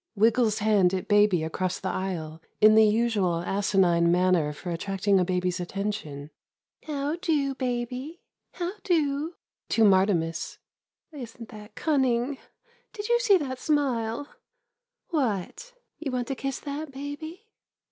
[0.15, 5.23] [Wiggles hand at baby across the aisle, in the usual asinine manner for attracting a
[5.23, 6.31] baby's attention.']
[6.87, 8.23] How do— baby—
[8.55, 9.35] how do!
[9.69, 10.57] [To M.] Is
[11.39, 12.39] n't that cunning?
[12.93, 14.27] Did you see that smile?
[15.09, 17.45] What— you want to kiss that baby?